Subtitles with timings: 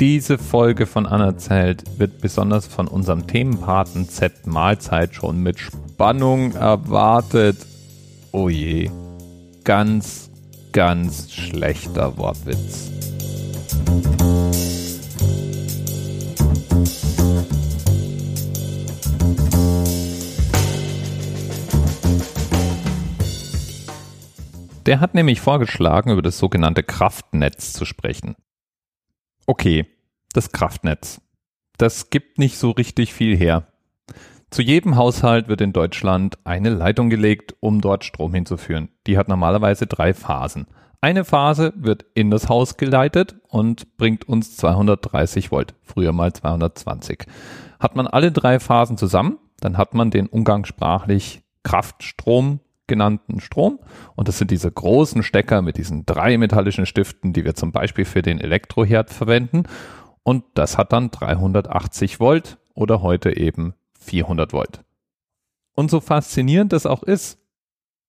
[0.00, 7.66] Diese Folge von Anerzählt wird besonders von unserem Themenpaten Z Mahlzeit schon mit Spannung erwartet.
[8.30, 8.92] Oh je,
[9.64, 10.30] ganz,
[10.70, 12.92] ganz schlechter Wortwitz.
[24.86, 28.36] Der hat nämlich vorgeschlagen, über das sogenannte Kraftnetz zu sprechen.
[29.50, 29.86] Okay,
[30.32, 31.20] das Kraftnetz.
[31.76, 33.68] Das gibt nicht so richtig viel her.
[34.50, 38.88] Zu jedem Haushalt wird in Deutschland eine Leitung gelegt, um dort Strom hinzuführen.
[39.06, 40.66] Die hat normalerweise drei Phasen.
[41.00, 47.26] Eine Phase wird in das Haus geleitet und bringt uns 230 Volt, früher mal 220.
[47.78, 53.78] Hat man alle drei Phasen zusammen, dann hat man den umgangssprachlich Kraftstrom genannten Strom.
[54.16, 58.04] Und das sind diese großen Stecker mit diesen drei metallischen Stiften, die wir zum Beispiel
[58.04, 59.64] für den Elektroherd verwenden.
[60.28, 64.84] Und das hat dann 380 Volt oder heute eben 400 Volt.
[65.74, 67.38] Und so faszinierend das auch ist,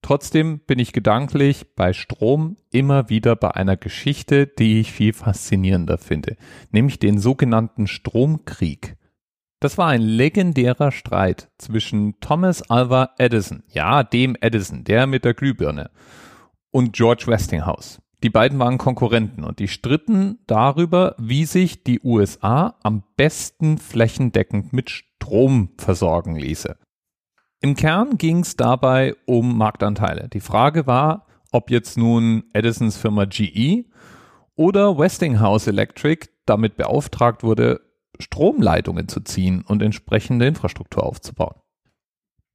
[0.00, 5.98] trotzdem bin ich gedanklich bei Strom immer wieder bei einer Geschichte, die ich viel faszinierender
[5.98, 6.36] finde,
[6.70, 8.96] nämlich den sogenannten Stromkrieg.
[9.58, 15.34] Das war ein legendärer Streit zwischen Thomas Alva Edison, ja, dem Edison, der mit der
[15.34, 15.90] Glühbirne,
[16.70, 18.03] und George Westinghouse.
[18.24, 24.72] Die beiden waren Konkurrenten und die stritten darüber, wie sich die USA am besten flächendeckend
[24.72, 26.78] mit Strom versorgen ließe.
[27.60, 30.30] Im Kern ging es dabei um Marktanteile.
[30.30, 33.84] Die Frage war, ob jetzt nun Edisons Firma GE
[34.56, 37.82] oder Westinghouse Electric damit beauftragt wurde,
[38.18, 41.60] Stromleitungen zu ziehen und entsprechende Infrastruktur aufzubauen.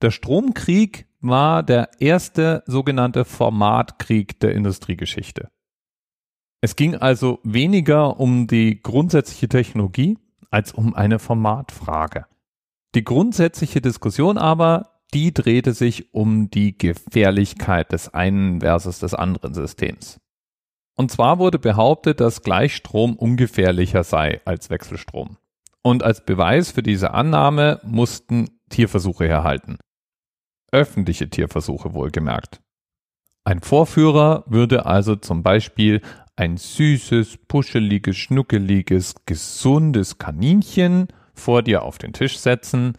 [0.02, 5.52] Der Stromkrieg war der erste sogenannte Formatkrieg der Industriegeschichte.
[6.62, 10.18] Es ging also weniger um die grundsätzliche Technologie
[10.52, 12.26] als um eine Formatfrage.
[12.96, 19.54] Die grundsätzliche Diskussion aber, die drehte sich um die Gefährlichkeit des einen versus des anderen
[19.54, 20.20] Systems.
[20.96, 25.38] Und zwar wurde behauptet, dass Gleichstrom ungefährlicher sei als Wechselstrom.
[25.82, 29.78] Und als Beweis für diese Annahme mussten Tierversuche herhalten.
[30.72, 32.60] Öffentliche Tierversuche wohlgemerkt.
[33.46, 36.02] Ein Vorführer würde also zum Beispiel
[36.40, 42.94] ein süßes, puscheliges, schnuckeliges, gesundes Kaninchen vor dir auf den Tisch setzen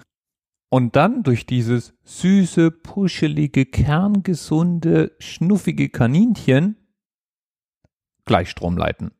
[0.68, 6.76] und dann durch dieses süße, puschelige, kerngesunde, schnuffige Kaninchen
[8.26, 9.12] Gleichstrom leiten.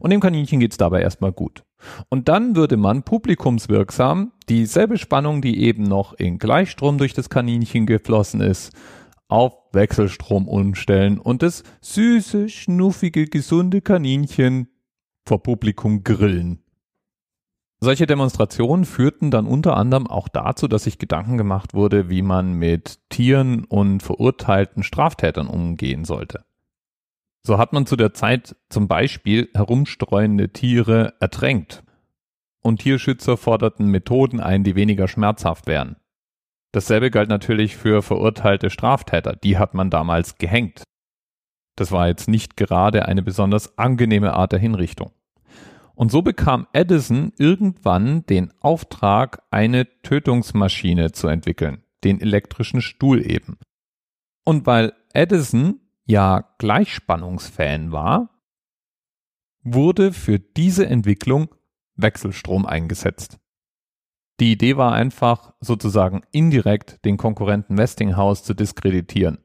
[0.00, 1.62] Und dem Kaninchen geht's dabei erstmal gut.
[2.08, 7.86] Und dann würde man publikumswirksam dieselbe Spannung, die eben noch in Gleichstrom durch das Kaninchen
[7.86, 8.72] geflossen ist,
[9.28, 14.68] auf Wechselstrom umstellen und das süße, schnuffige, gesunde Kaninchen
[15.24, 16.62] vor Publikum grillen.
[17.80, 22.54] Solche Demonstrationen führten dann unter anderem auch dazu, dass sich Gedanken gemacht wurde, wie man
[22.54, 26.44] mit Tieren und verurteilten Straftätern umgehen sollte.
[27.44, 31.84] So hat man zu der Zeit zum Beispiel herumstreuende Tiere ertränkt.
[32.60, 35.96] Und Tierschützer forderten Methoden ein, die weniger schmerzhaft wären.
[36.72, 40.82] Dasselbe galt natürlich für verurteilte Straftäter, die hat man damals gehängt.
[41.76, 45.12] Das war jetzt nicht gerade eine besonders angenehme Art der Hinrichtung.
[45.94, 53.58] Und so bekam Edison irgendwann den Auftrag, eine Tötungsmaschine zu entwickeln, den elektrischen Stuhl eben.
[54.44, 58.30] Und weil Edison ja Gleichspannungsfan war,
[59.62, 61.54] wurde für diese Entwicklung
[61.96, 63.38] Wechselstrom eingesetzt.
[64.40, 69.38] Die Idee war einfach sozusagen indirekt den Konkurrenten Westinghouse zu diskreditieren.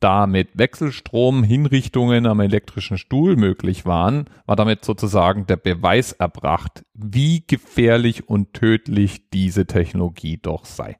[0.00, 6.84] Da mit Wechselstrom Hinrichtungen am elektrischen Stuhl möglich waren, war damit sozusagen der Beweis erbracht,
[6.94, 10.96] wie gefährlich und tödlich diese Technologie doch sei.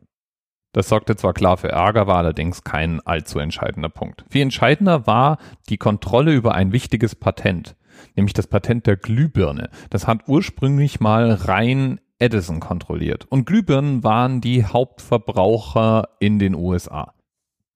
[0.73, 4.25] Das sorgte zwar klar für Ärger, war allerdings kein allzu entscheidender Punkt.
[4.31, 7.77] Viel entscheidender war die Kontrolle über ein wichtiges Patent,
[8.17, 9.71] nämlich das Patent der Glühbirne.
[9.91, 17.15] Das hat ursprünglich mal rein Edison kontrolliert und Glühbirnen waren die Hauptverbraucher in den USA.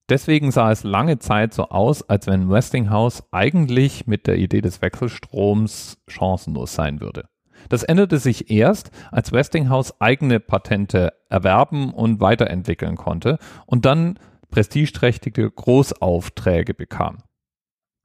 [0.09, 4.81] Deswegen sah es lange Zeit so aus, als wenn Westinghouse eigentlich mit der Idee des
[4.81, 7.29] Wechselstroms chancenlos sein würde.
[7.69, 14.19] Das änderte sich erst, als Westinghouse eigene Patente erwerben und weiterentwickeln konnte und dann
[14.49, 17.19] prestigeträchtige Großaufträge bekam.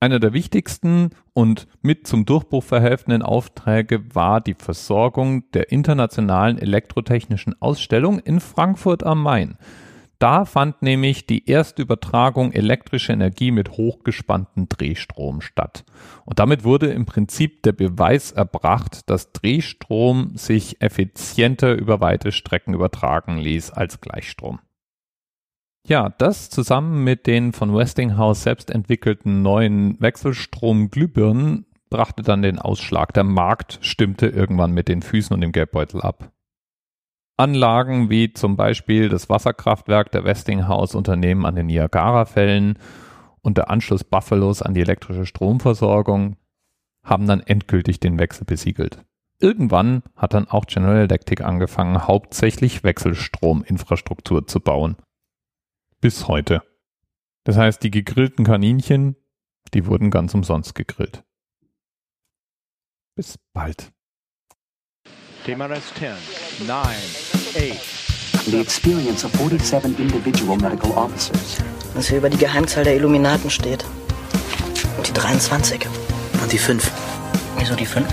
[0.01, 7.61] Einer der wichtigsten und mit zum Durchbruch verhelfenden Aufträge war die Versorgung der internationalen elektrotechnischen
[7.61, 9.59] Ausstellung in Frankfurt am Main.
[10.21, 15.85] Da fand nämlich die erste Übertragung elektrischer Energie mit hochgespanntem Drehstrom statt.
[16.25, 22.75] Und damit wurde im Prinzip der Beweis erbracht, dass Drehstrom sich effizienter über weite Strecken
[22.75, 24.61] übertragen ließ als Gleichstrom.
[25.89, 33.15] Ja, das zusammen mit den von Westinghouse selbst entwickelten neuen Wechselstrom-Glühbirnen brachte dann den Ausschlag.
[33.15, 36.31] Der Markt stimmte irgendwann mit den Füßen und dem Geldbeutel ab.
[37.39, 42.79] Anlagen wie zum Beispiel das Wasserkraftwerk der Westinghouse-Unternehmen an den Niagara-Fällen
[43.41, 46.37] und der Anschluss Buffalos an die elektrische Stromversorgung
[47.03, 49.07] haben dann endgültig den Wechsel besiegelt.
[49.41, 54.97] Irgendwann hat dann auch General Electric angefangen, hauptsächlich Wechselstrominfrastruktur zu bauen.
[56.01, 56.63] Bis heute.
[57.43, 59.17] Das heißt, die gegrillten Kaninchen,
[59.75, 61.25] die wurden ganz umsonst gegrillt.
[63.17, 63.91] Bis bald.
[65.45, 66.13] TMRS 10,
[66.69, 68.47] 9, 8.
[68.47, 71.59] The experience of 47 individual medical officers.
[71.95, 73.85] Was hier über die Geheimzahl der Illuminaten steht.
[74.97, 75.85] Und die 23.
[76.41, 76.93] Und die 5.
[77.59, 78.07] Wieso die 5?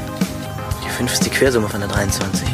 [0.83, 2.47] Die 5 ist die Quersumme von der 23.